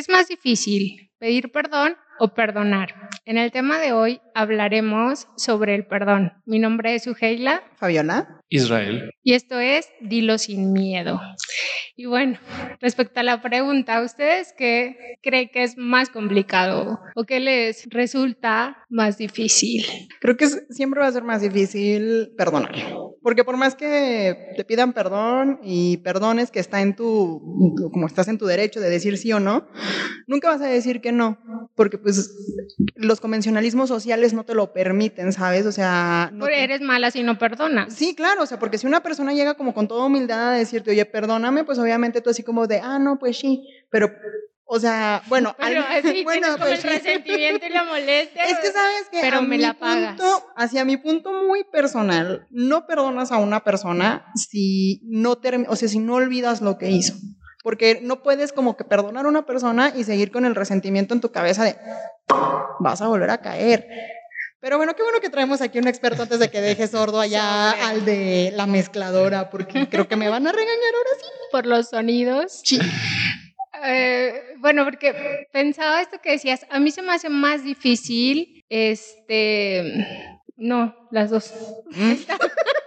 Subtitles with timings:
[0.00, 2.94] ¿Qué es más difícil, pedir perdón o perdonar?
[3.26, 6.32] En el tema de hoy hablaremos sobre el perdón.
[6.46, 7.62] Mi nombre es Ugeila.
[7.76, 8.40] Fabiola.
[8.48, 9.10] Israel.
[9.22, 11.20] Y esto es Dilo sin miedo.
[11.96, 12.38] Y bueno,
[12.80, 18.78] respecto a la pregunta, ¿ustedes qué creen que es más complicado o qué les resulta
[18.88, 19.84] más difícil?
[20.22, 22.74] Creo que siempre va a ser más difícil perdonar.
[23.22, 28.28] Porque por más que te pidan perdón y perdones que está en tu, como estás
[28.28, 29.68] en tu derecho de decir sí o no,
[30.26, 31.38] nunca vas a decir que no.
[31.74, 32.34] Porque pues
[32.96, 35.66] los convencionalismos sociales no te lo permiten, ¿sabes?
[35.66, 36.30] O sea...
[36.32, 37.92] No eres mala si no perdonas.
[37.92, 38.42] Sí, claro.
[38.42, 41.64] O sea, porque si una persona llega como con toda humildad a decirte, oye, perdóname,
[41.64, 44.10] pues obviamente tú así como de, ah, no, pues sí, pero
[44.72, 48.44] o sea, bueno, pero así bueno, pues, el resentimiento y la molestia.
[48.44, 50.10] Es que sabes que pero me la pagas.
[50.16, 55.88] Punto, hacia mi punto muy personal, no perdonas a una persona si no o sea,
[55.88, 57.14] si no olvidas lo que hizo.
[57.64, 61.20] Porque no puedes como que perdonar a una persona y seguir con el resentimiento en
[61.20, 61.76] tu cabeza de
[62.78, 63.88] vas a volver a caer.
[64.60, 67.70] Pero bueno, qué bueno que traemos aquí un experto antes de que deje sordo allá
[67.88, 71.26] al de la mezcladora, porque creo que me van a regañar ahora sí.
[71.50, 72.60] Por los sonidos.
[72.62, 72.78] Sí.
[73.84, 79.82] Eh, bueno, porque pensaba esto que decías, a mí se me hace más difícil, este,
[80.56, 81.52] no, las dos.
[81.90, 82.12] ¿Mm?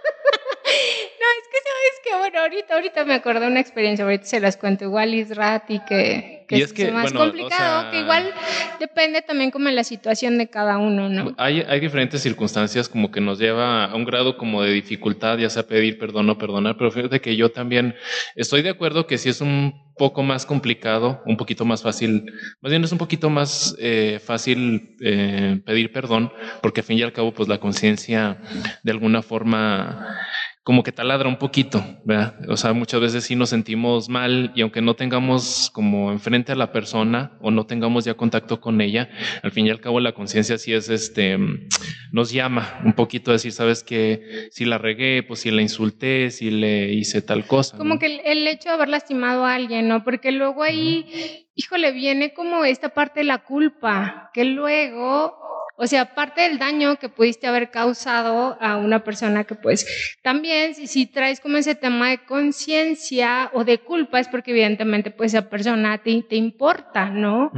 [2.04, 4.84] Es que que, bueno, ahorita, ahorita me acordé de una experiencia, ahorita se las cuento
[4.84, 8.30] igual Israti, que, que es, más complicado, que igual
[8.78, 11.34] depende también como en la situación de cada uno, ¿no?
[11.38, 15.48] Hay, hay diferentes circunstancias como que nos lleva a un grado como de dificultad, ya
[15.48, 17.94] sea pedir perdón o perdonar, pero fíjate que yo también
[18.36, 22.24] estoy de acuerdo que si es un poco más complicado, un poquito más fácil,
[22.60, 27.02] más bien es un poquito más eh, fácil eh, pedir perdón, porque al fin y
[27.02, 28.38] al cabo, pues la conciencia
[28.82, 30.18] de alguna forma
[30.64, 32.36] como que taladra un poquito, ¿verdad?
[32.48, 36.56] O sea, muchas veces sí nos sentimos mal y aunque no tengamos como enfrente a
[36.56, 39.10] la persona o no tengamos ya contacto con ella,
[39.42, 41.38] al fin y al cabo la conciencia sí es este,
[42.12, 46.30] nos llama un poquito a decir, sabes que si la regué, pues si la insulté,
[46.30, 47.76] si le hice tal cosa.
[47.76, 50.02] Como que el, hecho de haber lastimado a alguien, ¿no?
[50.02, 55.36] Porque luego ahí, híjole, viene como esta parte de la culpa, que luego
[55.76, 59.86] o sea, aparte del daño que pudiste haber causado a una persona que pues
[60.22, 65.10] también si, si traes como ese tema de conciencia o de culpa es porque evidentemente
[65.10, 67.50] pues esa persona te, te importa, ¿no?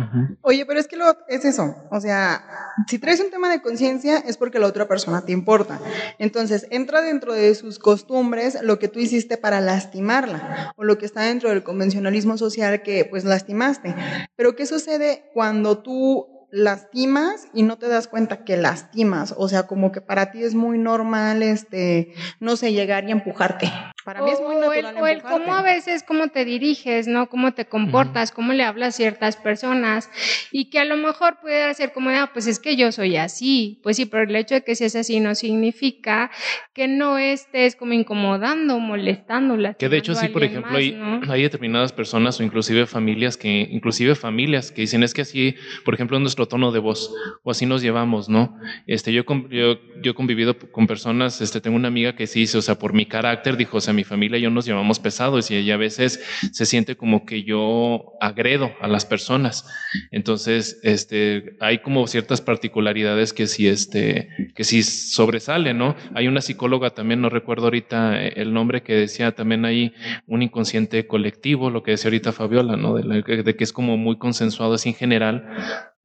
[0.43, 2.43] Oye, pero es que lo, es eso, o sea,
[2.87, 5.81] si traes un tema de conciencia es porque la otra persona te importa.
[6.19, 11.06] Entonces, entra dentro de sus costumbres lo que tú hiciste para lastimarla o lo que
[11.06, 13.94] está dentro del convencionalismo social que pues lastimaste.
[14.37, 19.34] Pero ¿qué sucede cuando tú lastimas y no te das cuenta que lastimas.
[19.37, 23.71] O sea, como que para ti es muy normal, este, no sé, llegar y empujarte.
[24.05, 24.97] Para mí es muy natural.
[24.99, 27.28] O el, cómo a veces, cómo te diriges, ¿no?
[27.28, 30.09] Cómo te comportas, cómo le hablas a ciertas personas.
[30.50, 33.81] Y que a lo mejor puede ser como, ah, pues es que yo soy así.
[33.83, 36.31] Pues sí, pero el hecho de que seas así no significa
[36.72, 39.75] que no estés como incomodando, molestándola.
[39.75, 44.15] Que de hecho sí, por ejemplo, hay, hay determinadas personas o inclusive familias que, inclusive
[44.15, 47.12] familias que dicen es que así, por ejemplo, nuestro tono de voz
[47.43, 48.59] o así nos llevamos, ¿no?
[48.87, 52.59] Este, yo, yo, yo he convivido con personas, este, tengo una amiga que sí dice,
[52.59, 55.51] o sea, por mi carácter, dijo, o sea, mi familia y yo nos llevamos pesados
[55.51, 59.69] y ella a veces se siente como que yo agredo a las personas.
[60.11, 65.97] Entonces, este, hay como ciertas particularidades que sí, este, que sí sobresalen, ¿no?
[66.15, 69.95] Hay una psicóloga también, no recuerdo ahorita el nombre, que decía también hay
[70.27, 72.95] un inconsciente colectivo, lo que decía ahorita Fabiola, ¿no?
[72.95, 75.45] De, de que es como muy consensuado, es en general,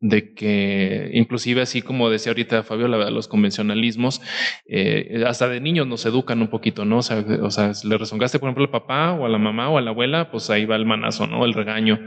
[0.01, 4.21] de que inclusive así como decía ahorita Fabio, la, los convencionalismos,
[4.65, 6.97] eh, hasta de niños nos educan un poquito, ¿no?
[6.97, 9.77] O sea, o sea, le rezongaste, por ejemplo, al papá o a la mamá o
[9.77, 11.45] a la abuela, pues ahí va el manazo, ¿no?
[11.45, 11.99] El regaño.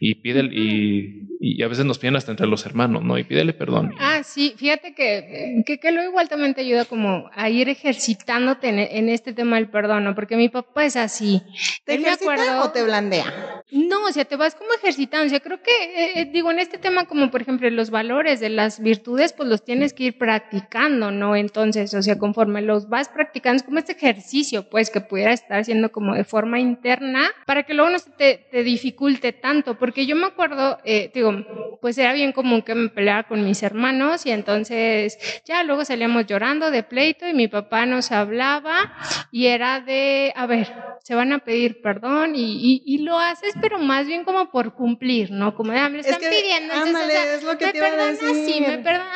[0.00, 3.18] Y pide, y, y a veces nos piden hasta entre los hermanos, ¿no?
[3.18, 3.94] Y pídele perdón.
[3.98, 8.68] Ah, sí, fíjate que, que, que lo igual también te ayuda como a ir ejercitándote
[8.68, 10.14] en, este tema del perdón, ¿no?
[10.14, 11.42] Porque mi papá es así.
[11.84, 13.62] ¿Te ejercita o te blandea?
[13.72, 15.26] No, o sea, te vas como ejercitando.
[15.26, 18.40] O sea, creo que, eh, eh, digo, en este tema como por ejemplo, los valores
[18.40, 21.36] de las virtudes, pues los tienes que ir practicando, ¿no?
[21.36, 25.60] Entonces, o sea, conforme los vas practicando, es como este ejercicio, pues, que pudiera estar
[25.60, 30.16] haciendo como de forma interna, para que luego no se te, dificulte tanto, porque yo
[30.16, 34.30] me acuerdo, eh, digo, pues era bien común que me peleara con mis hermanos y
[34.30, 38.94] entonces ya luego salíamos llorando de pleito y mi papá nos hablaba
[39.32, 40.72] y era de, a ver,
[41.02, 45.32] se van a pedir perdón y, y, lo haces, pero más bien como por cumplir,
[45.32, 45.54] ¿no?
[45.56, 48.78] Como de, ah, me están pidiendo, entonces, es lo que me te perdonas, sí, me
[48.78, 49.12] perdonas,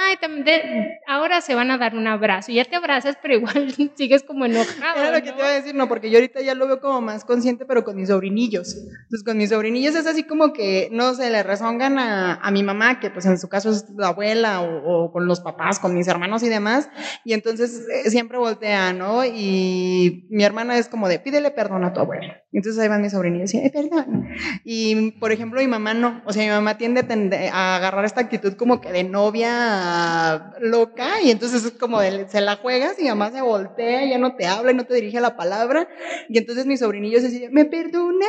[1.06, 4.44] ahora se van a dar un abrazo y ya te abrazas, pero igual sigues como
[4.44, 5.00] enojado.
[5.00, 7.00] Era lo que te iba a decir, no, porque yo ahorita ya lo veo como
[7.00, 8.76] más consciente, pero con mis sobrinillos.
[8.76, 12.62] Entonces, con mis sobrinillos es así como que, no sé, le rezongan a, a mi
[12.62, 16.08] mamá, que pues en su caso es la abuela, o, con los papás, con mis
[16.08, 16.88] hermanos y demás,
[17.24, 19.24] y entonces eh, siempre voltea, ¿no?
[19.24, 22.42] Y mi hermana es como de, pídele perdón a tu abuela.
[22.52, 24.28] Entonces ahí van mis sobrinillos y, perdón.
[24.64, 27.04] Y, por ejemplo, mi mamá no, o sea, mi mamá tiende
[27.52, 32.40] a, agarrar esta actitud como que de novia loca, y entonces es como de, se
[32.40, 35.36] la juegas y mamá se voltea, ya no te habla y no te dirige la
[35.36, 35.88] palabra,
[36.28, 38.28] y entonces mis sobrinillos deciden, ¿me perdonas?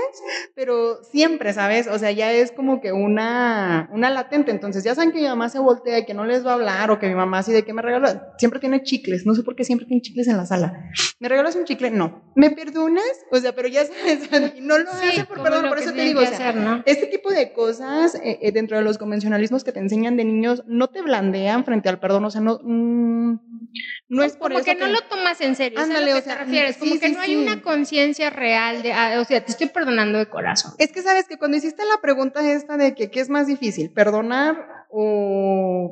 [0.56, 1.88] Pero siempre, ¿sabes?
[1.88, 5.50] O sea, ya es como que una, una latente, entonces ya saben que mi mamá
[5.50, 7.64] se voltea y que no les va a hablar, o que mi mamá así de
[7.64, 10.46] que me regala, siempre tiene chicles, no sé por qué siempre tiene chicles en la
[10.46, 10.92] sala.
[11.20, 11.92] ¿Me regalas un chicle?
[11.92, 12.32] No.
[12.36, 13.04] ¿Me perdonas?
[13.32, 14.30] O sea, pero ya sabes,
[14.62, 18.16] no lo hace por perdón, por eso te digo, o sea, este tipo de cosas
[18.16, 21.90] eh, eh, dentro de los convencionalismos que te enseñan de niños no te blandean frente
[21.90, 23.40] al perdón, o sea, no, mm,
[24.10, 26.44] no es por como eso que, no lo tomas en serio, Ándale, o sea, te
[26.46, 30.18] refieres, como que no hay una conciencia real de, ah, o sea, te estoy perdonando
[30.18, 30.74] de corazón.
[30.78, 33.92] Es que sabes que cuando hiciste la pregunta esta de que qué es más difícil,
[33.92, 35.92] perdonar o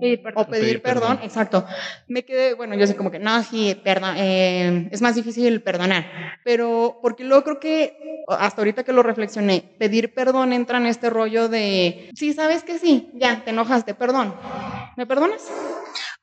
[0.49, 1.19] pedir, perdón.
[1.21, 1.65] exacto.
[2.07, 6.05] Me quedé, bueno, yo sé como que, no, sí, perdón, eh, es más difícil perdonar,
[6.43, 7.97] pero porque luego creo que,
[8.27, 12.79] hasta ahorita que lo reflexioné, pedir perdón entra en este rollo de, sí, sabes que
[12.79, 14.33] sí, ya, te enojaste, perdón,
[14.97, 15.41] ¿me perdonas?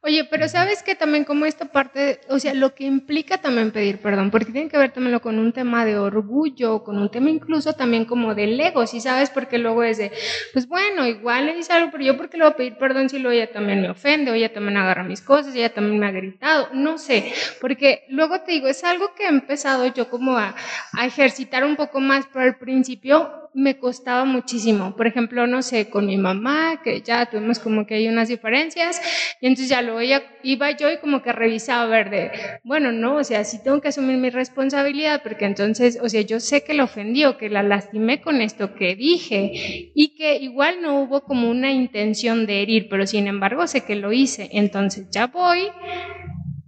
[0.05, 3.99] Oye, pero sabes que también como esta parte, o sea, lo que implica también pedir
[3.99, 7.75] perdón, porque tiene que ver también con un tema de orgullo, con un tema incluso
[7.75, 9.31] también como del ego, ¿sí sabes?
[9.31, 10.11] Porque luego es de,
[10.53, 13.21] pues bueno, igual le dice algo, pero yo porque le voy a pedir perdón si
[13.21, 16.11] luego ella también me ofende, o ella también agarra mis cosas, ella también me ha
[16.11, 20.57] gritado, no sé, porque luego te digo, es algo que he empezado yo como a,
[20.95, 24.97] a ejercitar un poco más, pero al principio me costaba muchísimo.
[24.97, 29.01] Por ejemplo, no sé, con mi mamá, que ya tuvimos como que hay unas diferencias,
[29.41, 32.31] y entonces ya lo iba yo y como que revisaba ver de,
[32.65, 36.41] bueno, no, o sea, sí tengo que asumir mi responsabilidad, porque entonces, o sea, yo
[36.41, 39.51] sé que la ofendió, que la lastimé con esto que dije,
[39.95, 43.97] y que igual no hubo como una intención de herir, pero sin embargo sé que
[43.97, 44.49] lo hice.
[44.53, 45.69] Entonces ya voy,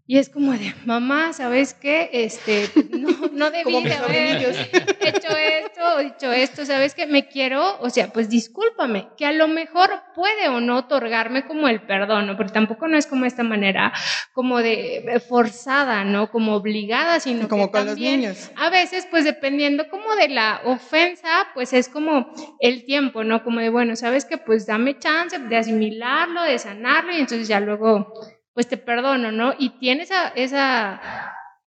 [0.07, 2.11] y es como de, mamá, ¿sabes qué?
[2.13, 4.37] Este, no, no debí de haber
[5.01, 7.07] hecho esto o dicho esto, ¿sabes qué?
[7.07, 11.69] Me quiero, o sea, pues discúlpame, que a lo mejor puede o no otorgarme como
[11.69, 12.37] el perdón, ¿no?
[12.37, 13.95] Porque tampoco no es como esta manera
[14.35, 16.31] como de forzada, ¿no?
[16.31, 18.51] Como obligada, sino como con los niños.
[18.57, 22.31] A veces, pues dependiendo como de la ofensa, pues es como
[22.61, 23.43] el tiempo, ¿no?
[23.43, 24.37] Como de, bueno, ¿sabes qué?
[24.37, 28.13] Pues dame chance de asimilarlo, de sanarlo y entonces ya luego
[28.55, 29.55] pues te perdono, ¿no?
[29.59, 31.01] Y tienes esa, esa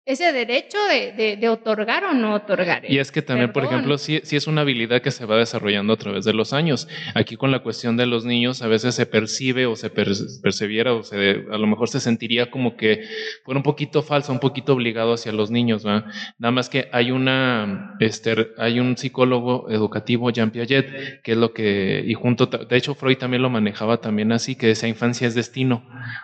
[0.05, 2.83] ese derecho de, de, otorgar o no otorgar.
[2.87, 5.93] Y es que también, por ejemplo, sí, sí, es una habilidad que se va desarrollando
[5.93, 6.87] a través de los años.
[7.15, 11.01] Aquí con la cuestión de los niños, a veces se percibe o se percibiera o
[11.01, 13.03] se, a lo mejor se sentiría como que
[13.43, 16.05] fuera un poquito falso, un poquito obligado hacia los niños, ¿va?
[16.37, 21.51] Nada más que hay una, este, hay un psicólogo educativo, Jean Piaget, que es lo
[21.51, 25.33] que, y junto, de hecho Freud también lo manejaba también así, que esa infancia es
[25.33, 25.83] destino.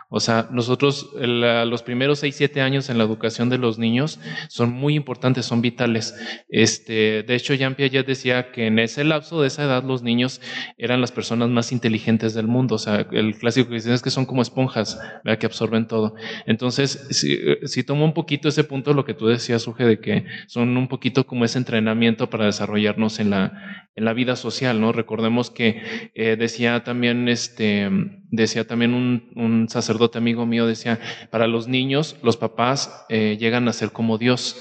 [0.10, 4.20] O sea, nosotros los primeros seis, siete años en la educación de los niños
[4.50, 6.16] son muy importantes, son vitales.
[6.50, 10.42] Este, de hecho, Jean Piaget decía que en ese lapso de esa edad los niños
[10.78, 12.76] eran las personas más inteligentes del mundo.
[12.76, 15.00] O sea, el clásico que dicen es que son como esponjas,
[15.40, 16.16] que absorben todo.
[16.46, 20.76] Entonces, si, tomo un poquito ese punto, lo que tú decías, Uge, de que son
[20.78, 24.92] un poquito como ese entrenamiento para desarrollarnos en la, en la vida social, ¿no?
[24.92, 27.90] Recordemos que eh, decía también, este,
[28.30, 31.00] decía también un, sacerdote amigo mío, decía,
[31.30, 34.58] para los niños, los papás eh, llegan a ser como Dios.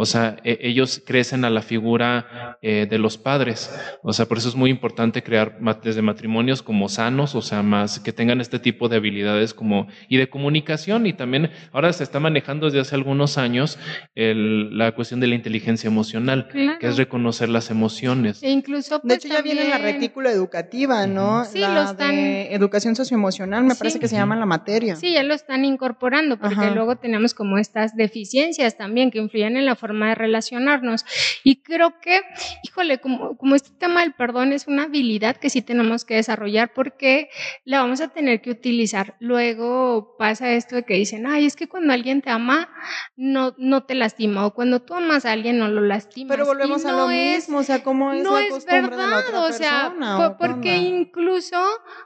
[0.00, 3.70] O sea, e, ellos crecen a la figura eh, de los padres.
[4.02, 8.00] O sea, por eso es muy importante crear desde matrimonios como sanos, o sea, más
[8.00, 11.06] que tengan este tipo de habilidades como y de comunicación.
[11.06, 13.78] Y también ahora se está manejando desde hace algunos años
[14.14, 18.42] la cuestión de la inteligencia emocional, que es reconocer las emociones.
[18.42, 21.44] E incluso, de hecho, ya viene la retícula educativa, ¿no?
[21.44, 22.14] Sí, lo están.
[22.14, 24.96] educación socioemocional, me parece que se llama la materia.
[24.96, 29.66] Sí, ya lo están incorporando, porque luego tenemos como estas deficiencias también que influyen en
[29.66, 31.04] la formación forma de relacionarnos.
[31.42, 32.20] Y creo que,
[32.62, 36.72] híjole, como, como este tema del perdón es una habilidad que sí tenemos que desarrollar
[36.72, 37.28] porque
[37.64, 39.16] la vamos a tener que utilizar.
[39.18, 42.68] Luego pasa esto de que dicen, ay, es que cuando alguien te ama,
[43.16, 46.36] no, no te lastima, o cuando tú amas a alguien, no lo lastimas.
[46.36, 49.18] Pero volvemos a lo mismo, o sea, ¿cómo es no la es verdad, de la
[49.18, 51.56] otra o sea, o porque incluso,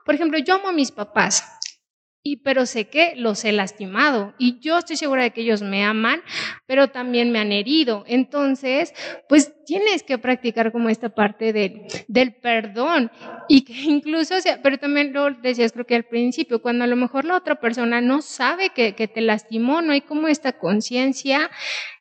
[0.06, 1.44] por ejemplo, yo amo a mis papás.
[2.26, 5.84] Y pero sé que los he lastimado y yo estoy segura de que ellos me
[5.84, 6.22] aman,
[6.64, 8.02] pero también me han herido.
[8.06, 8.94] Entonces,
[9.28, 13.10] pues tienes que practicar como esta parte del, del perdón
[13.46, 16.96] y que incluso, sea, pero también lo decías creo que al principio, cuando a lo
[16.96, 21.50] mejor la otra persona no sabe que, que te lastimó, no hay como esta conciencia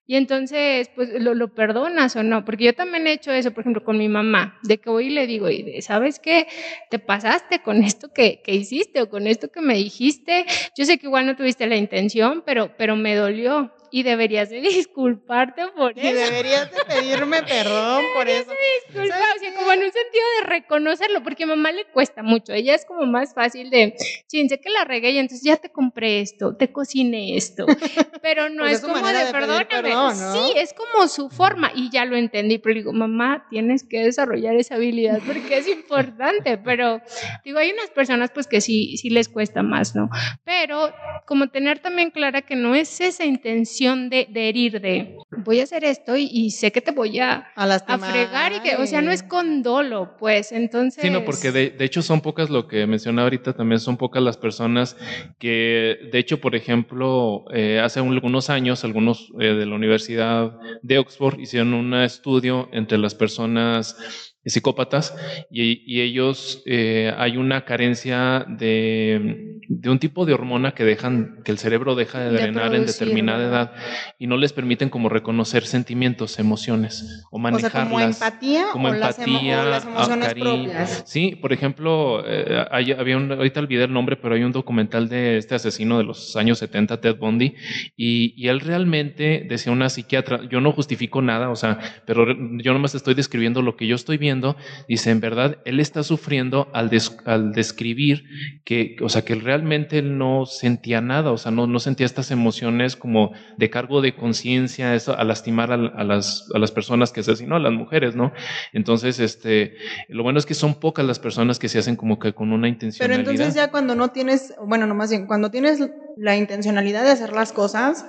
[0.05, 3.62] y entonces, pues lo, lo perdonas o no, porque yo también he hecho eso, por
[3.62, 5.48] ejemplo, con mi mamá, de que voy y le digo,
[5.79, 6.48] ¿sabes qué?
[6.89, 10.45] Te pasaste con esto que, que hiciste o con esto que me dijiste.
[10.77, 14.60] Yo sé que igual no tuviste la intención, pero, pero me dolió y deberías de
[14.60, 16.32] disculparte por Y eso.
[16.32, 18.52] deberías de pedirme perdón por eso.
[18.88, 22.54] Disculpa, o sea, como en un sentido de reconocerlo, porque a mamá le cuesta mucho.
[22.54, 23.94] Ella es como más fácil de,
[24.28, 27.68] sí, sé que la regué y entonces ya te compré esto, te cociné esto,
[28.24, 29.66] pero no Pues es como de, de perdóname.
[29.66, 30.34] perdón, ¿no?
[30.34, 34.56] Sí, es como su forma y ya lo entendí, pero digo, mamá, tienes que desarrollar
[34.56, 37.00] esa habilidad porque es importante, pero
[37.46, 40.10] digo, hay unas personas pues que sí, sí les cuesta más, ¿no?
[40.44, 40.92] Pero
[41.28, 45.63] como tener también clara que no es esa intención de, de herir, de voy a
[45.63, 49.02] hacer esto y, y sé que te voy a, A fregar y que, o sea,
[49.02, 51.04] no es con dolo, pues, entonces...
[51.04, 54.24] Sí, no, porque de, de hecho son pocas lo que mencionaba ahorita, también son pocas
[54.24, 54.96] las personas
[55.40, 60.58] que, de hecho, por ejemplo, eh, hace un- algunos años, algunos eh, de la Universidad
[60.82, 63.98] de Oxford hicieron un estudio entre las personas
[64.46, 65.16] psicópatas
[65.50, 71.39] y, y ellos eh, hay una carencia de, de un tipo de hormona que dejan
[71.43, 73.72] que el cerebro deja de De drenar en producir, determinada ¿verdad?
[73.75, 73.84] edad
[74.20, 77.84] y no les permiten como reconocer sentimientos, emociones o O sea, manejarlas.
[77.88, 80.63] como empatía como o, las emo- empatía, o las emociones cariño.
[80.63, 81.03] propias.
[81.05, 85.10] Sí, por ejemplo, eh, hay- había un, ahorita olvidé el nombre, pero hay un documental
[85.10, 87.55] de este asesino de los años 70, Ted Bundy,
[87.98, 92.25] y, y él realmente decía una psiquiatra, yo no justifico nada, o sea, pero
[92.60, 94.55] yo nomás estoy describiendo lo que yo estoy viendo,
[94.88, 98.24] dice, en verdad, él está sufriendo al, des- al describir
[98.65, 102.31] que, o sea, que realmente él no sentía nada, o sea, no, no sentía estas
[102.31, 107.19] emociones como de cargo de conciencia, a lastimar a, a las, a las personas que
[107.19, 108.33] asesinó, a las mujeres, ¿no?
[108.74, 109.75] Entonces, este,
[110.07, 112.62] lo bueno es que son pocas las personas que se hacen como que con una
[112.67, 113.19] Pero intencionalidad.
[113.31, 115.79] entonces ya cuando no tienes, bueno, no más bien, cuando tienes
[116.17, 118.05] la intencionalidad de hacer las cosas,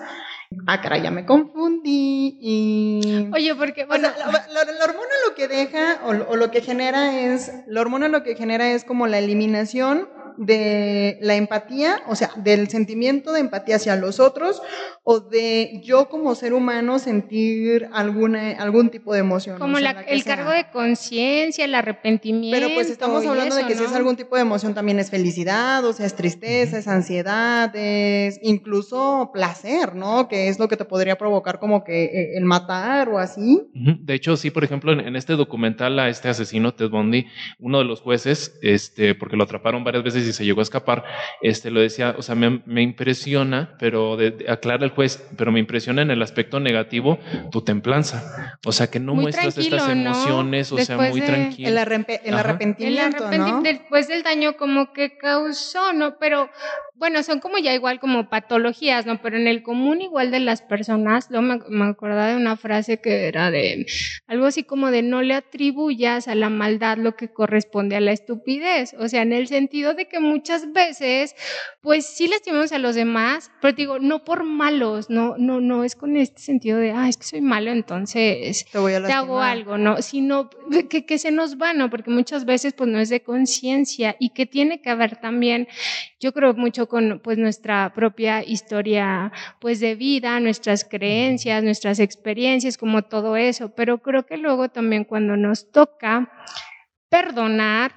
[0.67, 3.29] ah, caray, ya me confundí y...
[3.35, 6.51] Oye, porque, O bueno, sea, la, la- la hormona lo que deja o, o lo
[6.51, 12.03] que genera es, la hormona lo que genera es como la eliminación de la empatía,
[12.09, 14.61] o sea, del sentimiento de empatía hacia los otros
[15.03, 19.59] o de yo como ser humano sentir alguna, algún tipo de emoción.
[19.59, 20.37] como o sea, la- que el sea.
[20.37, 22.57] cargo de conciencia, el arrepentimiento.
[22.59, 25.85] Pero pues estamos hablando de que si es algún tipo de emoción también es felicidad,
[25.85, 30.29] o sea, es tristeza, es ansiedad, es incluso placer, ¿no?
[30.29, 33.63] Que es lo que te podría provocar como que eh, el matar o así.
[33.75, 37.27] De hecho, sí, por ejemplo, en, en este documental a este asesino, Ted Bundy,
[37.59, 41.05] uno de los jueces, este, porque lo atraparon varias veces y se llegó a escapar,
[41.43, 45.53] este, lo decía, o sea, me, me impresiona, pero de- de- aclara el juez, pero
[45.53, 47.19] me impresiona en el aspecto negativo
[47.51, 48.59] tu templanza.
[48.67, 51.69] O sea, que no Muy muestras estas emociones, o sea, muy de- tranquilo.
[51.69, 51.75] El,
[52.25, 53.29] el arrepentimiento,
[53.63, 56.19] después del daño como que causó, ¿no?
[56.19, 56.51] Pero
[56.97, 59.21] bueno, son como ya igual como patologías, ¿no?
[59.21, 63.01] Pero en el común igual de las personas, luego me, me acordaba de una frase
[63.01, 63.87] que era de
[64.27, 68.13] algo así como de no le atribuyas a la maldad lo que corresponde a la
[68.13, 71.35] estupidez, o sea, en el sentido de que muchas veces,
[71.81, 75.97] pues sí lastimamos a los demás, pero digo, no por malos, no, no, no es
[75.97, 79.41] con este sentido de, ah, es que soy malo, entonces Te voy a te hago
[79.41, 80.03] algo, ¿no?
[80.03, 80.51] Sino
[80.89, 81.91] que, que se nos va, ¿no?
[81.91, 85.69] Porque muchas veces pues no es de conciencia y que tiene que haber también,
[86.21, 92.79] yo creo mucho con pues nuestra propia historia pues de vida, nuestras creencias, nuestras experiencias,
[92.79, 96.31] como todo eso, pero creo que luego también cuando nos toca
[97.09, 97.93] perdonar,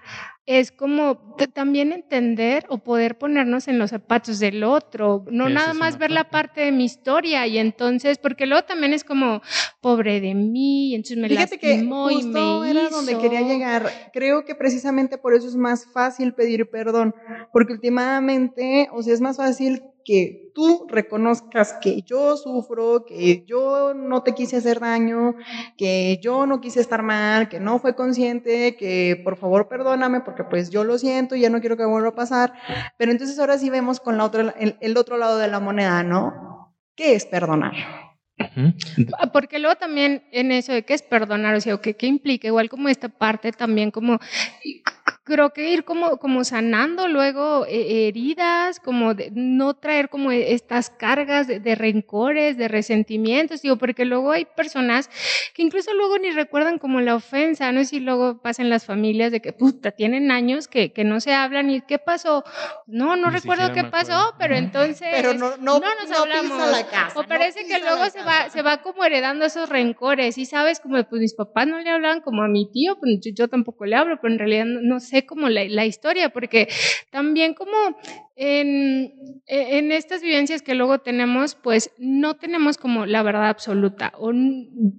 [0.47, 5.73] es como también entender o poder ponernos en los zapatos del otro, no Esa nada
[5.73, 6.61] más ver la parte.
[6.61, 9.41] de mi historia y entonces, porque luego también es como,
[9.81, 12.95] pobre de mí, entonces me Fíjate que lastimó y justo me era hizo.
[12.95, 13.91] donde quería llegar.
[14.13, 17.13] Creo que precisamente por eso es más fácil pedir perdón,
[17.51, 23.93] porque últimamente, o sea, es más fácil que tú reconozcas que yo sufro, que yo
[23.93, 25.35] no te quise hacer daño,
[25.77, 30.45] que yo no quise estar mal, que no fue consciente, que por favor perdóname porque
[30.45, 32.53] pues yo lo siento y ya no quiero que vuelva a pasar.
[32.97, 36.03] Pero entonces ahora sí vemos con la otra, el, el otro lado de la moneda,
[36.03, 36.73] ¿no?
[36.95, 37.73] ¿Qué es perdonar?
[39.33, 42.47] Porque luego también en eso de qué es perdonar, o sea, ¿qué, qué implica?
[42.47, 44.19] Igual como esta parte también como
[45.27, 50.89] creo que ir como, como sanando luego eh, heridas, como de no traer como estas
[50.89, 55.09] cargas de, rencores, de resentimientos, digo, porque luego hay personas
[55.53, 59.31] que incluso luego ni recuerdan como la ofensa, no sé si luego pasan las familias
[59.31, 62.45] de que, puta, tienen años que, que no se hablan y ¿qué pasó?
[62.85, 66.85] No, no recuerdo qué pasó, pero entonces pero no, no, nos hablamos.
[67.15, 71.03] o parece que luego se va, se va como heredando esos rencores y sabes como,
[71.03, 73.97] pues mis papás no le hablan como a mi tío, pues yo, yo tampoco le
[73.97, 76.67] hablo, pero en realidad no sé como la, historia, porque
[77.09, 77.73] también como
[78.39, 84.13] en, en, estas vivencias que luego tenemos, pues no tenemos como la verdad absoluta.
[84.19, 84.31] O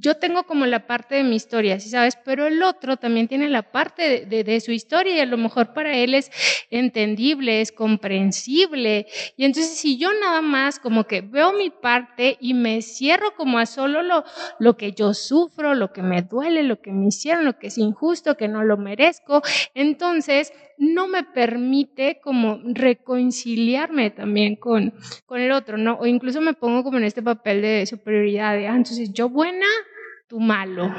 [0.00, 2.18] yo tengo como la parte de mi historia, ¿sí sabes?
[2.25, 5.97] Pero el otro también tiene la parte de, su historia y a lo mejor para
[5.97, 6.33] él es
[6.71, 9.07] entendible, es comprensible.
[9.37, 13.59] Y entonces si yo nada más como que veo mi parte y me cierro como
[13.59, 14.25] a solo lo,
[14.59, 17.78] lo que yo sufro, lo que me duele, lo que me hicieron, lo que es
[17.78, 19.42] injusto, que no lo merezco,
[19.75, 24.94] entonces no me permite como reconciliarme también con,
[25.26, 25.94] con el otro, ¿no?
[25.94, 29.66] O incluso me pongo como en este papel de superioridad, de, ah, entonces yo buena,
[30.28, 30.90] tú malo.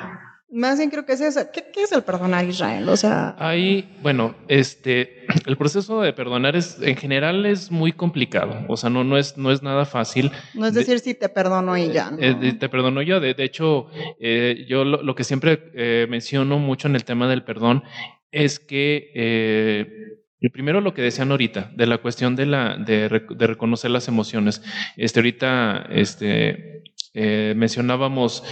[0.52, 1.42] Más bien creo que es eso.
[1.54, 2.90] ¿Qué, es el perdonar Israel?
[2.90, 3.36] O sea.
[3.38, 8.66] Ahí, bueno, este, el proceso de perdonar es, en general es muy complicado.
[8.68, 10.32] O sea, no, no, es, no es nada fácil.
[10.56, 12.12] No es decir si te perdono y ya.
[12.20, 13.20] Eh, te perdono yo.
[13.20, 13.88] De, hecho,
[14.20, 17.84] eh, yo lo, que siempre eh, menciono mucho en el tema del perdón
[18.32, 23.92] es que eh, primero lo que decían ahorita, de la cuestión de, la, de, reconocer
[23.92, 24.62] las emociones.
[24.96, 26.84] Este, ahorita este,
[27.14, 28.44] eh, mencionábamos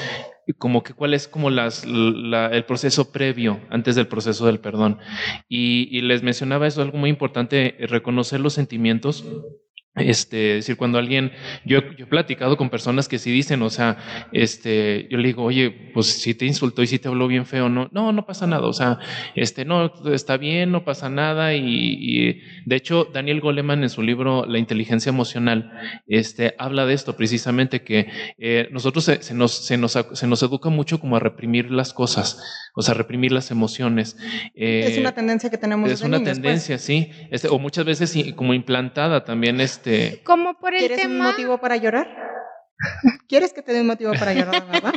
[0.57, 4.99] como que cuál es como las, el proceso previo antes del proceso del perdón.
[5.49, 9.25] Y, y les mencionaba eso, algo muy importante, reconocer los sentimientos
[9.97, 11.31] este, decir, cuando alguien,
[11.65, 13.97] yo, yo, he platicado con personas que sí dicen, o sea,
[14.31, 17.69] este, yo le digo, oye, pues si te insultó y si te habló bien feo,
[17.69, 18.99] no, no, no pasa nada, o sea,
[19.35, 24.45] este, no, está bien, no pasa nada, y, de hecho, Daniel Goleman en su libro
[24.45, 25.71] La inteligencia emocional,
[26.07, 30.69] este, habla de esto precisamente, que eh, nosotros se, nos, se, nos, se nos educa
[30.69, 32.41] mucho como a reprimir las cosas,
[32.75, 34.17] o sea, reprimir las emociones.
[34.53, 35.89] es una eh, tendencia que tenemos.
[35.89, 36.33] Es una pues.
[36.33, 41.05] tendencia, sí, este, o muchas veces como implantada también, este, este, como por el ¿Quieres
[41.05, 42.36] un motivo para llorar?
[43.27, 44.93] ¿Quieres que te dé un motivo para llorar, verdad?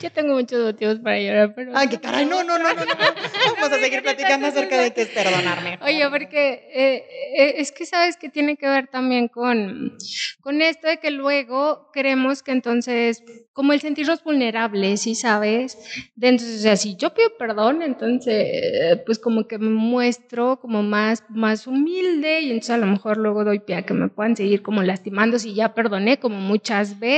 [0.00, 1.72] Yo tengo muchos motivos para llorar, pero...
[1.74, 5.08] Ay, qué caray, no, no, no, no, Vamos a seguir platicando acerca de qué es
[5.08, 5.78] perdonarme.
[5.82, 7.04] Oye, porque eh,
[7.36, 9.96] eh, es que sabes que tiene que ver también con,
[10.40, 15.78] con esto de que luego creemos que entonces como el sentirnos vulnerables, ¿sí sabes?
[16.14, 20.84] De entonces, o sea, si yo pido perdón, entonces, pues como que me muestro como
[20.84, 24.36] más, más humilde y entonces a lo mejor luego doy pie a que me puedan
[24.36, 27.17] seguir como lastimando si ya perdoné como muchas veces.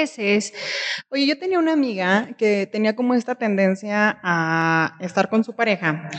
[1.10, 6.10] Oye, yo tenía una amiga que tenía como esta tendencia a estar con su pareja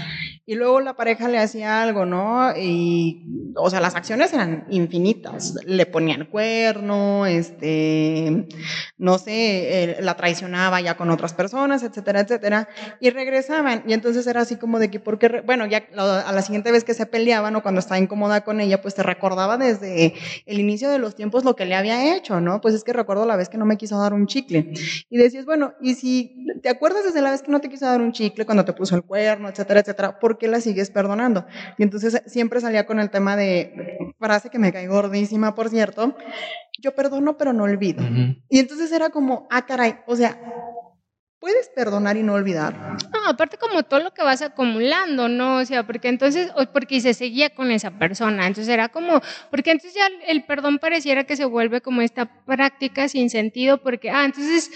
[0.46, 2.52] y luego la pareja le hacía algo, ¿no?
[2.58, 5.56] Y, o sea, las acciones eran infinitas.
[5.66, 8.48] Le ponían cuerno, este,
[8.98, 12.68] no sé, la traicionaba ya con otras personas, etcétera, etcétera.
[13.00, 13.84] Y regresaban.
[13.88, 16.96] Y entonces era así como de que, porque, bueno, ya a la siguiente vez que
[16.96, 20.16] se peleaban o cuando estaba incómoda con ella, pues te recordaba desde
[20.46, 22.60] el inicio de los tiempos lo que le había hecho, ¿no?
[22.60, 24.74] Pues es que recuerdo la vez que no me quiso dar un chicle.
[25.10, 28.02] Y decías, bueno, y si te acuerdas desde la vez que no te quiso dar
[28.02, 31.46] un chicle, cuando te puso el cuerno, etcétera, etcétera, ¿por que la sigues perdonando?
[31.78, 36.16] Y entonces siempre salía con el tema de, frase que me cae gordísima, por cierto,
[36.80, 38.04] yo perdono pero no olvido.
[38.50, 40.40] Y entonces era como, ah, caray, o sea,
[41.42, 42.74] puedes perdonar y no olvidar.
[43.12, 45.58] No, aparte como todo lo que vas acumulando, ¿no?
[45.58, 49.96] O sea, porque entonces, porque se seguía con esa persona, entonces era como, porque entonces
[49.96, 54.70] ya el perdón pareciera que se vuelve como esta práctica sin sentido, porque, ah, entonces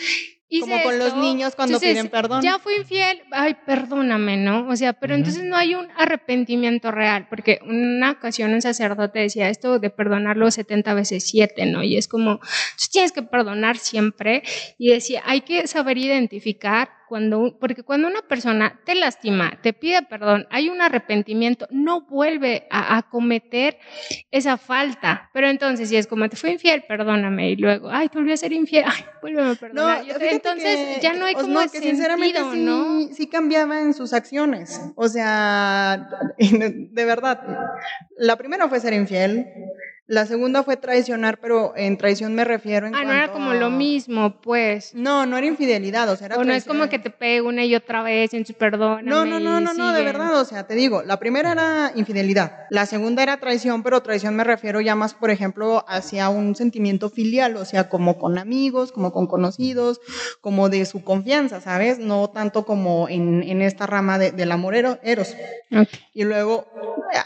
[0.61, 2.41] como con los niños cuando piden perdón.
[2.41, 4.67] Ya fui infiel, ay, perdóname, ¿no?
[4.67, 9.49] O sea, pero entonces no hay un arrepentimiento real, porque una ocasión un sacerdote decía
[9.49, 11.83] esto de perdonarlo 70 veces 7, ¿no?
[11.83, 14.43] Y es como, tú tienes que perdonar siempre
[14.77, 20.01] y decía, hay que saber identificar cuando, porque cuando una persona te lastima, te pide
[20.03, 23.77] perdón, hay un arrepentimiento, no vuelve a, cometer
[24.31, 25.29] esa falta.
[25.33, 28.37] Pero entonces, si es como te fue infiel, perdóname, y luego, ay, te volví a
[28.37, 30.03] ser infiel, ay, vuélveme a perdonar.
[30.21, 33.07] entonces, ya no hay como no, que sinceramente sí, ¿no?
[33.13, 34.81] sí cambiaba en sus acciones.
[34.95, 37.41] O sea, de verdad,
[38.17, 39.47] la primera fue ser infiel,
[40.07, 43.71] La segunda fue traicionar, pero en traición me refiero en Ah, no era como lo
[43.71, 44.93] mismo, pues.
[44.93, 47.65] No, no era infidelidad, o sea, era O no es como que te pegue una
[47.65, 49.05] y otra vez en su perdón.
[49.05, 52.65] No, no, no, no, no, de verdad, o sea, te digo, la primera era infidelidad,
[52.69, 57.09] la segunda era traición, pero traición me refiero ya más, por ejemplo, hacia un sentimiento
[57.09, 60.01] filial, o sea, como con amigos, como con conocidos,
[60.39, 61.97] como de su confianza, ¿sabes?
[61.97, 65.35] No tanto como en, en esta rama de, del amor eros.
[66.13, 66.67] Y luego,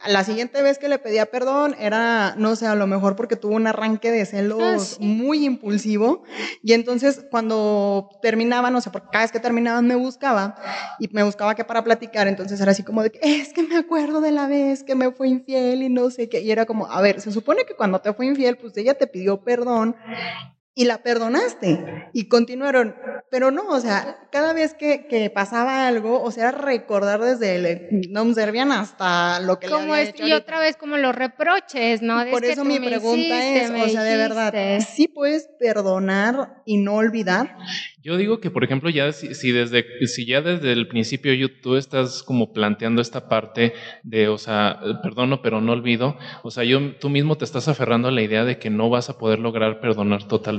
[0.07, 3.55] la siguiente vez que le pedía perdón era, no sé, a lo mejor porque tuvo
[3.55, 6.23] un arranque de celos ah, muy impulsivo.
[6.63, 10.55] Y entonces cuando terminaban, no sé, porque cada vez que terminaban me buscaba
[10.99, 13.77] y me buscaba que para platicar, entonces era así como de que es que me
[13.77, 16.41] acuerdo de la vez que me fue infiel y no sé qué.
[16.41, 19.07] Y era como, a ver, se supone que cuando te fue infiel, pues ella te
[19.07, 19.95] pidió perdón
[20.75, 22.95] y la perdonaste y continuaron.
[23.31, 28.09] Pero no, o sea, cada vez que, que pasaba algo, o sea, recordar desde el
[28.09, 32.23] no servían hasta lo que le había hecho Y otra vez como los reproches, ¿no?
[32.31, 37.57] Por eso mi pregunta es, o sea, de verdad, ¿sí puedes perdonar y no olvidar?
[38.01, 42.23] Yo digo que, por ejemplo, ya si, desde, si ya desde el principio tú estás
[42.23, 47.09] como planteando esta parte de, o sea, perdono pero no olvido, o sea, yo, tú
[47.09, 50.27] mismo te estás aferrando a la idea de que no vas a poder lograr perdonar
[50.27, 50.58] totalmente,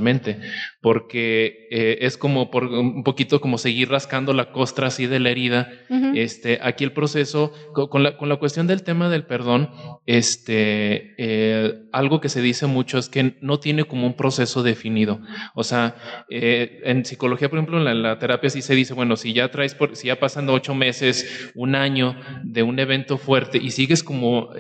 [0.81, 5.31] porque eh, es como por un poquito como seguir rascando la costra así de la
[5.31, 5.71] herida.
[6.15, 9.71] este, aquí el proceso, con la, con la cuestión del tema del perdón,
[10.07, 15.21] este, eh, algo que se dice mucho es que no tiene como un proceso definido.
[15.55, 15.97] O sea,
[16.31, 19.75] eh, en psicología, por ejemplo, en la, terapia sí se dice, bueno, si ya traes,
[19.75, 24.51] por, si ya pasando ocho meses, un año de un evento fuerte y sigues como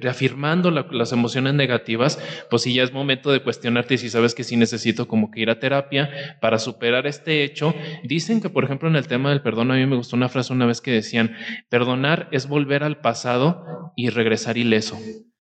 [0.00, 2.18] reafirmando las emociones negativas,
[2.50, 5.50] pues sí ya es momento de cuestionarte si sabes que sí necesito como que ir
[5.50, 7.72] a terapia para superar este hecho.
[8.02, 10.52] Dicen que, por ejemplo, en el tema del perdón, a mí me gustó una frase
[10.52, 11.36] una vez que decían,
[11.68, 14.98] perdonar es volver al pasado y regresar ileso.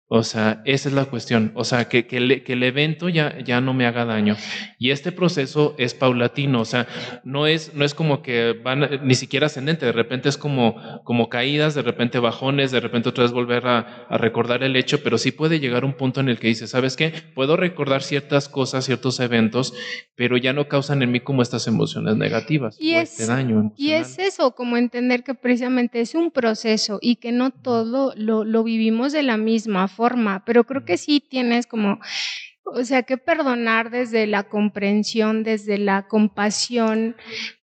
[0.07, 1.51] O sea, esa es la cuestión.
[1.55, 4.35] O sea, que, que, el, evento ya, ya no me haga daño.
[4.77, 6.61] Y este proceso es paulatino.
[6.61, 6.87] O sea,
[7.23, 9.85] no es, no es como que van ni siquiera ascendente.
[9.85, 14.07] De repente es como, como caídas, de repente bajones, de repente otra vez volver a,
[14.11, 15.01] recordar el hecho.
[15.03, 17.13] Pero sí puede llegar un punto en el que dice, ¿sabes qué?
[17.33, 19.73] Puedo recordar ciertas cosas, ciertos eventos,
[20.15, 23.73] pero ya no causan en mí como estas emociones negativas y este daño.
[23.77, 28.43] Y es eso, como entender que precisamente es un proceso y que no todo lo,
[28.43, 31.99] lo vivimos de la misma forma pero creo que sí tienes como,
[32.65, 37.15] o sea, que perdonar desde la comprensión, desde la compasión,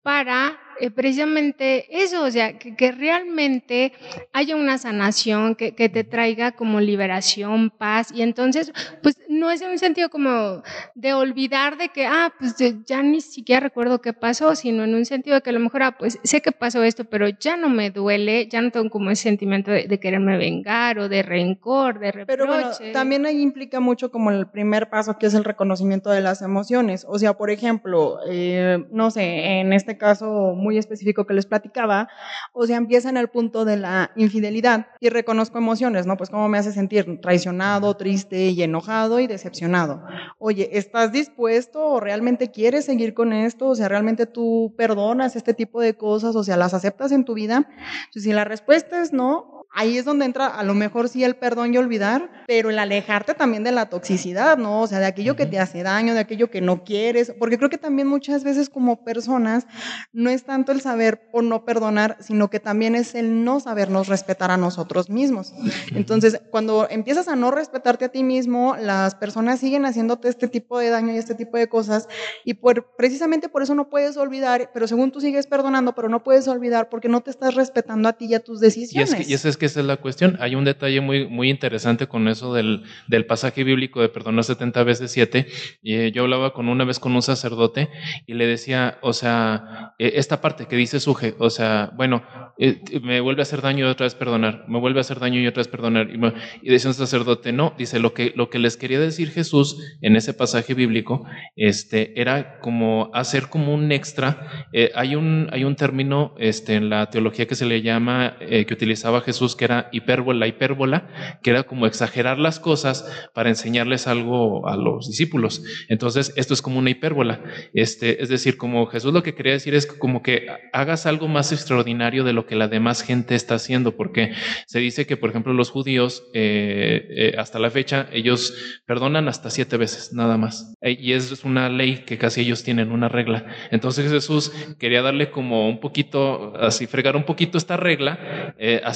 [0.02, 3.94] para eh, precisamente eso, o sea, que, realmente
[4.34, 9.62] haya una sanación, que, que, te traiga como liberación, paz, y entonces, pues no es
[9.62, 10.64] en un sentido como
[10.96, 15.06] de olvidar de que, ah, pues ya ni siquiera recuerdo qué pasó, sino en un
[15.06, 17.70] sentido de que a lo mejor, ah, pues sé que pasó esto, pero ya no
[17.70, 22.12] me duele, ya no tengo como ese sentimiento de, quererme vengar o de rencor, de
[22.12, 22.38] reproche.
[22.38, 26.22] Pero bueno, también ahí implica mucho como el primer paso, que es el reconocimiento de
[26.22, 27.06] las emociones.
[27.08, 32.10] O sea, por ejemplo, eh, no sé, en este caso muy específico que les platicaba,
[32.52, 36.18] o sea, empieza en el punto de la infidelidad y reconozco emociones, ¿no?
[36.18, 40.04] Pues cómo me hace sentir traicionado, triste y enojado y decepcionado.
[40.40, 43.68] Oye, ¿estás dispuesto o realmente quieres seguir con esto?
[43.68, 46.36] O sea, ¿realmente tú perdonas este tipo de cosas?
[46.36, 47.70] O sea, ¿las aceptas en tu vida?
[48.12, 51.74] si la respuesta es no, ahí es donde entra a lo mejor sí el perdón
[51.74, 54.82] y olvidar, pero el alejarte también de la toxicidad, ¿no?
[54.82, 57.70] O sea, de aquello que te hace daño, de aquello que no quieres, porque creo
[57.70, 59.68] que también muchas veces como personas
[60.12, 64.08] no es tanto el saber o no perdonar, sino que también es el no sabernos
[64.08, 65.54] respetar a nosotros mismos.
[65.94, 70.80] Entonces, cuando empiezas a no respetarte a ti mismo, las personas siguen haciéndote este tipo
[70.80, 72.08] de daño y este tipo de cosas,
[72.44, 76.24] y por, precisamente por eso no puedes olvidar, pero según tú sigues perdonando, pero no
[76.24, 79.12] puedes olvidar porque no te estás respetando a ti y a tus decisiones.
[79.30, 80.38] Y es que, esa es la cuestión.
[80.40, 84.84] Hay un detalle muy, muy interesante con eso del, del pasaje bíblico de perdonar 70
[84.84, 85.46] veces 7.
[85.84, 87.90] Y eh, yo hablaba con una vez con un sacerdote
[88.26, 92.24] y le decía, o sea, eh, esta parte que dice Suje, o sea, bueno,
[92.60, 95.40] eh, me vuelve a hacer daño y otra vez perdonar, me vuelve a hacer daño
[95.40, 96.10] y otra vez perdonar.
[96.10, 96.20] Y,
[96.68, 100.16] y decía un sacerdote, no, dice, lo que, lo que les quería decir Jesús en
[100.16, 104.68] ese pasaje bíblico este, era como hacer como un extra.
[104.96, 109.22] hay, un, hay un término este, en la teología que se le llama, que utilizaba
[109.22, 114.76] Jesús, que era hipérbola, hipérbola, que era como exagerar las cosas para enseñarles algo a
[114.76, 115.64] los discípulos.
[115.90, 117.42] Entonces, esto es como una hipérbola.
[117.74, 120.37] Este, es decir, como Jesús lo que quería decir es como que
[120.74, 124.34] hagas algo más extraordinario de lo que la demás gente está haciendo, porque
[124.66, 128.54] se dice que, por ejemplo, los judíos, eh, eh, hasta la fecha, ellos
[128.86, 130.76] perdonan hasta siete veces, nada más.
[130.82, 133.46] Eh, y es una ley que casi ellos tienen, una regla.
[133.72, 138.56] Entonces Jesús quería darle como un poquito, así fregar un poquito esta regla,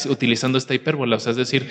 [0.10, 1.18] utilizando esta hipérbola.
[1.18, 1.70] O sea, es decir,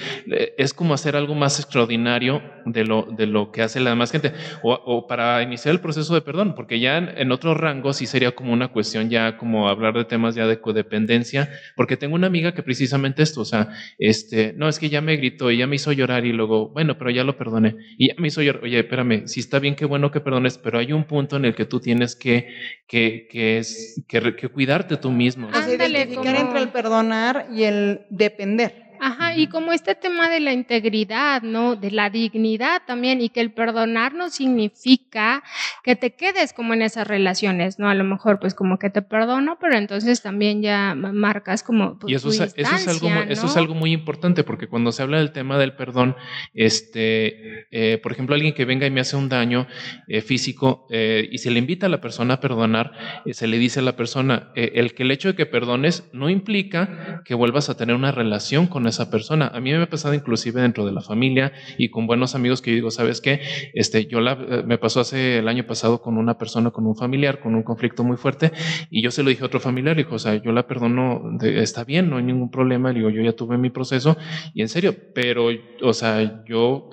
[0.57, 4.33] es como hacer algo más extraordinario de lo, de lo que hace la demás gente.
[4.63, 8.33] O, para iniciar el proceso de perdón, porque ya en, en otros rangos sí sería
[8.33, 12.55] como una cuestión ya como hablar de temas ya de codependencia, porque tengo una amiga
[12.55, 13.69] que precisamente esto, o sea,
[13.99, 16.99] este, no, es que ya me gritó y ya me hizo llorar y luego, bueno,
[16.99, 19.85] pero ya lo perdoné y ya me hizo llorar, oye, espérame, si está bien, qué
[19.85, 22.49] bueno que perdones, pero hay un punto en el que tú tienes que,
[22.87, 25.49] que, que es, que, que cuidarte tú mismo.
[25.51, 28.90] identificar entre el perdonar y el depender.
[29.01, 31.75] Ajá, y como este tema de la integridad, ¿no?
[31.75, 35.43] De la dignidad también, y que el perdonar no significa
[35.83, 37.89] que te quedes como en esas relaciones, ¿no?
[37.89, 41.99] A lo mejor, pues como que te perdono, pero entonces también ya marcas como.
[41.99, 45.03] Pues, y eso, es, eso, es algo, eso es algo muy importante, porque cuando se
[45.03, 46.15] habla del tema del perdón,
[46.53, 49.67] este, eh, por ejemplo, alguien que venga y me hace un daño
[50.09, 52.93] eh, físico eh, y se le invita a la persona a perdonar,
[53.31, 57.23] se le dice a la persona, el que el hecho de que perdones no implica
[57.25, 59.49] que vuelvas a tener una relación con esa persona.
[59.49, 62.71] A mí me ha pasado inclusive dentro de la familia y con buenos amigos que
[62.71, 63.41] yo digo, ¿sabes qué?
[63.75, 66.97] Este, yo la, eh, me pasó hace el año pasado con una persona, con un
[66.97, 68.53] familiar, con un conflicto muy fuerte
[68.91, 71.85] y yo se lo dije a otro familiar, dijo, o sea, yo la perdono, está
[71.85, 74.17] bien, no hay ningún problema, digo, yo ya tuve mi proceso
[74.55, 75.49] y en serio, pero,
[75.83, 76.91] o sea, yo,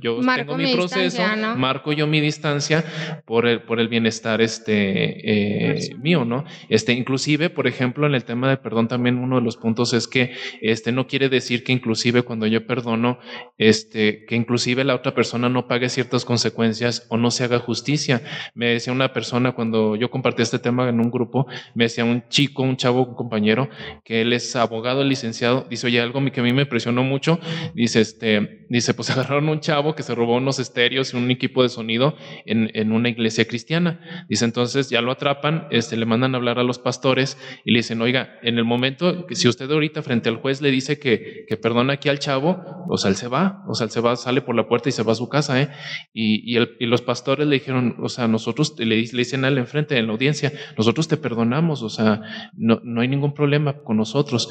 [0.00, 1.22] yo tengo mi, proceso,
[1.56, 2.84] marco yo mi distancia
[3.24, 6.44] por el, por el bienestar este, eh, mío, ¿no?
[6.68, 10.06] Este, inclusive, por ejemplo, en el tema de perdón también uno de los puntos es
[10.06, 13.18] que este no quiere decir decir que inclusive cuando yo perdono,
[13.58, 18.22] este, que inclusive la otra persona no pague ciertas consecuencias o no se haga justicia.
[18.54, 22.28] Me decía una persona cuando yo compartí este tema en un grupo, me decía un
[22.28, 23.68] chico, un chavo, un compañero,
[24.04, 27.40] que él es abogado, licenciado, dice, oye, algo que a mí me impresionó mucho,
[27.74, 31.62] dice, este, dice, pues agarraron un chavo que se robó unos estéreos y un equipo
[31.62, 34.26] de sonido en, en una iglesia cristiana.
[34.28, 37.78] Dice, entonces ya lo atrapan, este, le mandan a hablar a los pastores y le
[37.78, 41.58] dicen, oiga, en el momento si usted ahorita frente al juez le dice que que,
[41.90, 44.54] aquí al chavo, o sea, él se va, o sea, él se va, sale por
[44.54, 45.70] la puerta y se va a su casa, ¿eh?
[46.12, 49.96] Y, y, los pastores le dijeron, o sea, nosotros le, le dicen a él enfrente
[49.96, 52.22] en la audiencia, nosotros te perdonamos, o sea,
[52.54, 54.48] no, no hay ningún problema con nosotros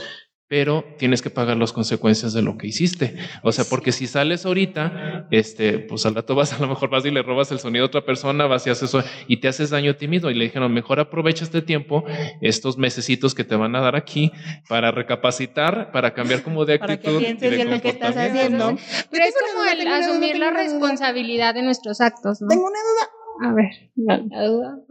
[0.49, 3.15] pero tienes que pagar las consecuencias de lo que hiciste.
[3.43, 7.05] O sea, porque si sales ahorita, este, pues al rato vas, a lo mejor vas
[7.05, 9.69] y le robas el sonido a otra persona, vas y haces eso y te haces
[9.69, 10.31] daño a ti mismo.
[10.31, 12.03] Y le dijeron, mejor aprovecha este tiempo,
[12.41, 14.31] estos mesecitos que te van a dar aquí
[14.67, 17.03] para recapacitar, para cambiar como de actitud.
[17.03, 18.75] Para que pienses en lo que estás haciendo.
[19.11, 22.47] Pero es como el asumir la responsabilidad de nuestros actos, ¿no?
[22.47, 23.18] Tengo una duda.
[23.41, 23.89] A ver.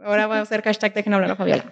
[0.02, 1.64] Ahora voy a hacer hashtag de hablar a Fabiola.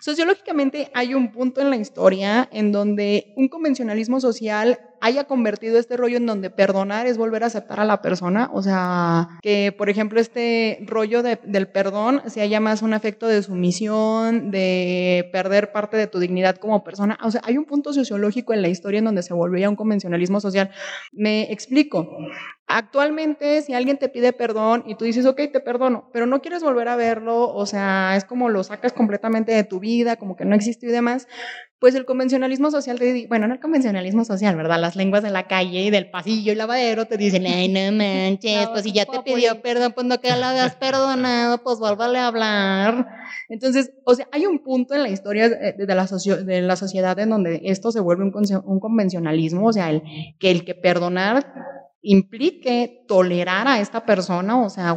[0.00, 5.96] Sociológicamente hay un punto en la historia en donde un convencionalismo social haya convertido este
[5.96, 8.50] rollo en donde perdonar es volver a aceptar a la persona.
[8.52, 13.42] O sea, que por ejemplo este rollo del perdón se haya más un efecto de
[13.42, 17.18] sumisión, de perder parte de tu dignidad como persona.
[17.22, 20.40] O sea, hay un punto sociológico en la historia en donde se volvía un convencionalismo
[20.40, 20.70] social.
[21.12, 22.08] Me explico.
[22.70, 26.62] Actualmente, si alguien te pide perdón y tú dices, ok, te perdono, pero no quieres
[26.62, 30.44] volver a verlo, o sea, es como lo sacas completamente de tu vida, como que
[30.44, 31.28] no existe y demás,
[31.78, 34.78] pues el convencionalismo social te bueno, no el convencionalismo social, ¿verdad?
[34.78, 38.68] Las lenguas de la calle y del pasillo y lavadero te dicen, ay, no manches,
[38.68, 42.26] pues si ya te pidió perdón, pues no que lo hayas perdonado, pues vuélvale a
[42.26, 43.08] hablar.
[43.48, 46.06] Entonces, o sea, hay un punto en la historia de, la,
[46.44, 50.02] de la sociedad en donde esto se vuelve un, un convencionalismo, o sea, el,
[50.38, 54.96] que el que perdonar implique tolerar a esta persona, o sea,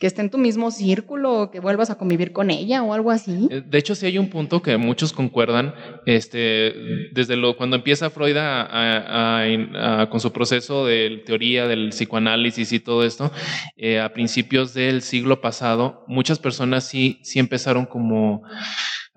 [0.00, 3.48] que esté en tu mismo círculo, que vuelvas a convivir con ella o algo así.
[3.50, 5.74] Eh, de hecho, sí hay un punto que muchos concuerdan,
[6.06, 6.72] este,
[7.12, 8.36] desde lo, cuando empieza Freud
[10.10, 13.30] con su proceso de teoría del psicoanálisis y todo esto,
[13.76, 18.42] eh, a principios del siglo pasado, muchas personas sí, sí empezaron como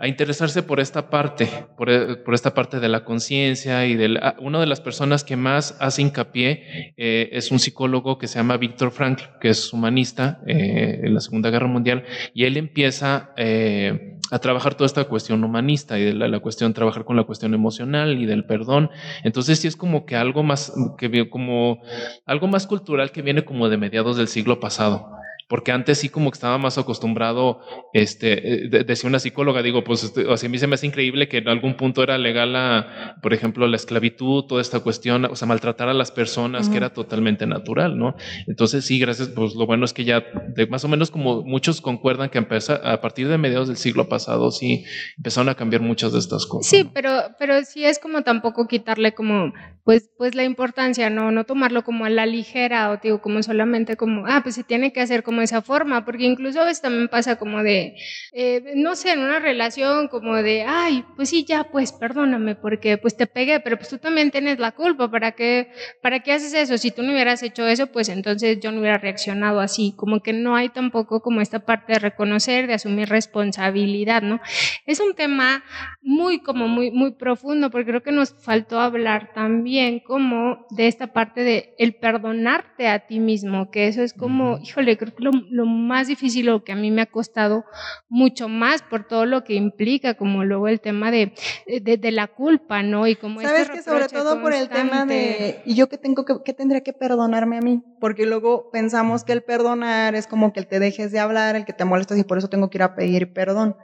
[0.01, 4.35] a interesarse por esta parte, e, por, esta parte de la conciencia y de ah,
[4.39, 8.57] una de las personas que más hace hincapié eh, es un psicólogo que se llama
[8.57, 14.17] Víctor Frankl, que es humanista eh, en la Segunda Guerra Mundial, y él empieza eh,
[14.31, 18.17] a trabajar toda esta cuestión humanista y de la, cuestión, trabajar con la cuestión emocional
[18.19, 18.89] y del perdón.
[19.23, 21.83] Entonces sí es como que algo más, que como
[22.25, 25.20] algo más cultural que viene como de mediados del siglo pasado
[25.51, 27.59] porque antes sí como que estaba más acostumbrado,
[27.91, 30.87] este, eh, decía una psicóloga, digo, pues este, o sea, a mí se me hace
[30.87, 35.25] increíble que en algún punto era legal, la, por ejemplo, la esclavitud, toda esta cuestión,
[35.25, 38.15] o sea, maltratar a las personas, que era totalmente natural, ¿no?
[38.47, 40.23] Entonces sí, gracias, pues lo bueno es que ya
[40.55, 44.07] de, más o menos como muchos concuerdan que empezó a partir de mediados del siglo
[44.07, 44.85] pasado, sí
[45.17, 46.69] empezaron a cambiar muchas de estas cosas.
[46.69, 49.51] Sí, pero, pero sí es como tampoco quitarle como
[49.83, 51.31] pues, pues la importancia, ¿no?
[51.31, 54.93] No tomarlo como a la ligera o digo, como solamente como, ah, pues se tiene
[54.93, 57.95] que hacer como esa forma, porque incluso a veces también pasa como de,
[58.33, 62.97] eh, no sé, en una relación como de, ay, pues sí, ya, pues perdóname porque
[62.97, 66.53] pues te pegué, pero pues tú también tienes la culpa, ¿para qué, para qué haces
[66.53, 66.77] eso?
[66.77, 70.33] Si tú no hubieras hecho eso, pues entonces yo no hubiera reaccionado así, como que
[70.33, 74.39] no hay tampoco como esta parte de reconocer, de asumir responsabilidad, ¿no?
[74.85, 75.63] Es un tema
[76.01, 81.13] muy, como muy, muy profundo, porque creo que nos faltó hablar también como de esta
[81.13, 85.65] parte de el perdonarte a ti mismo, que eso es como, híjole, creo que lo,
[85.65, 87.65] más difícil o que a mí me ha costado
[88.09, 91.33] mucho más por todo lo que implica, como luego el tema de,
[91.67, 93.07] de, la culpa, ¿no?
[93.07, 96.35] Y como Sabes que sobre todo por el tema de, ¿y yo qué tengo que,
[96.43, 97.83] qué tendría que perdonarme a mí?
[98.01, 101.63] Porque luego pensamos que el perdonar es como que el te dejes de hablar, el
[101.63, 103.77] que te molestas y por eso tengo que ir a pedir perdón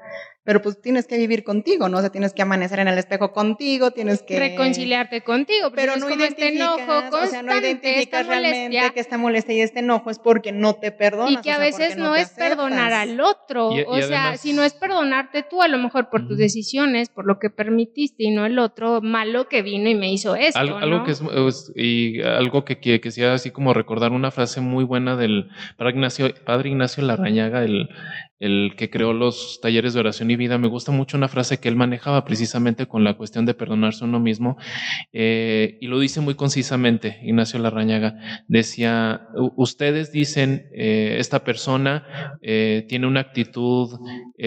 [0.48, 1.98] pero pues tienes que vivir contigo, ¿no?
[1.98, 4.40] O sea, tienes que amanecer en el espejo contigo, tienes que...
[4.40, 9.60] Reconciliarte contigo, pero no este enojo o sea, no identificas realmente que esta molestia y
[9.60, 11.34] este enojo es porque no te perdonas.
[11.34, 15.44] Y que a veces no, es perdonar al otro, o sea, si no es perdonarte
[15.44, 19.02] tú, a lo mejor por tus decisiones, por lo que permitiste y no el otro
[19.02, 21.22] malo que vino y me hizo esto, Algo que es,
[21.76, 25.94] y algo que, que, que sea así como recordar una frase muy buena del Padre
[25.94, 27.90] Ignacio, Padre Ignacio Larrañaga, el,
[28.40, 31.70] el que creó los talleres de oración y vida, me gusta mucho una frase que
[31.70, 34.58] él manejaba precisamente con la cuestión de perdonarse a uno mismo,
[35.12, 38.16] eh, y lo dice muy concisamente, Ignacio Larrañaga,
[38.48, 43.98] decía, ustedes dicen, eh, esta persona eh, tiene una actitud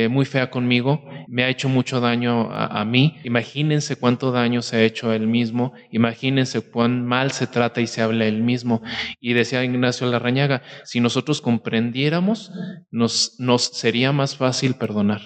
[0.09, 4.77] muy fea conmigo, me ha hecho mucho daño a, a, mí, imagínense cuánto daño se
[4.77, 8.83] ha hecho a él mismo, imagínense cuán mal se trata y se habla él mismo,
[9.21, 12.53] y decía Ignacio Larrañaga, si nosotros comprendiéramos,
[12.93, 15.23] nos sería más fácil perdonar.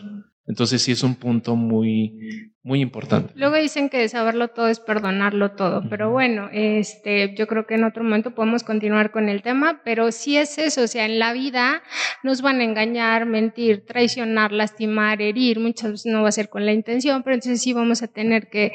[0.47, 3.31] Entonces sí es un punto muy, muy importante.
[3.37, 7.85] Luego dicen que saberlo todo es perdonarlo todo, pero bueno, este, yo creo que en
[7.85, 11.35] otro momento podemos continuar con el tema, pero sí es eso, o sea, en la
[11.35, 11.83] vida
[12.23, 16.65] nos van a engañar, mentir, traicionar, lastimar, herir, muchas veces no va a ser con
[16.65, 18.73] la intención, pero entonces sí vamos a tener que,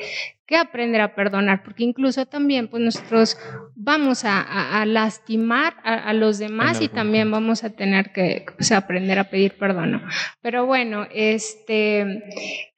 [0.49, 3.37] que aprender a perdonar, porque incluso también pues nosotros
[3.75, 9.29] vamos a, lastimar a, los demás y también vamos a tener que pues, aprender a
[9.29, 10.01] pedir perdón.
[10.41, 12.23] Pero bueno, este...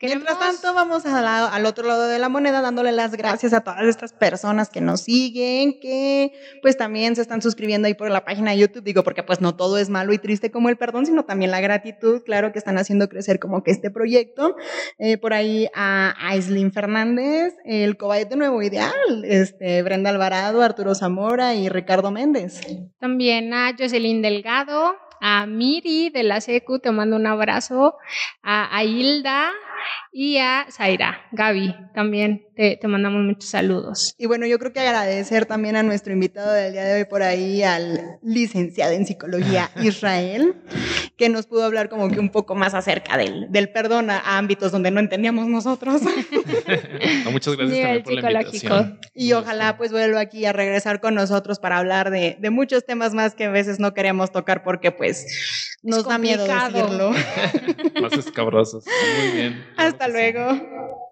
[0.01, 4.13] Mientras tanto vamos al otro lado de la moneda dándole las gracias a todas estas
[4.13, 8.57] personas que nos siguen, que pues también se están suscribiendo ahí por la página de
[8.57, 11.51] YouTube, digo, porque pues no todo es malo y triste como el perdón, sino también
[11.51, 14.55] la gratitud, claro que están haciendo crecer como que este proyecto.
[14.97, 21.55] Eh, por ahí a Aislinn Fernández, el Cobayete Nuevo Ideal, este, Brenda Alvarado, Arturo Zamora
[21.55, 22.61] y Ricardo Méndez.
[22.99, 27.95] También a Jocelyn Delgado, a Miri de la SECU, te mando un abrazo,
[28.41, 29.51] a, a Hilda,
[30.11, 34.13] y a Zaira, Gaby, también te, te, mandamos muchos saludos.
[34.17, 37.23] Y bueno, yo creo que agradecer también a nuestro invitado del día de hoy por
[37.23, 40.55] ahí, al licenciado en psicología Israel,
[41.17, 44.71] que nos pudo hablar como que un poco más acerca del, del perdón a, ámbitos
[44.71, 46.01] donde no entendíamos nosotros.
[47.31, 48.99] muchas gracias también por la invitación.
[49.15, 53.13] Y ojalá pues vuelva aquí a regresar con nosotros para hablar de, de muchos temas
[53.13, 57.11] más que a veces no queremos tocar porque pues nos da miedo decirlo.
[58.01, 58.85] más escabrosos.
[58.85, 59.65] Muy bien.
[59.75, 61.10] Hasta luego.